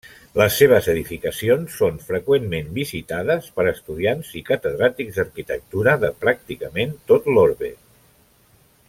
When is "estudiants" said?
3.73-4.33